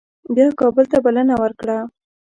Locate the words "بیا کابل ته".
0.35-0.97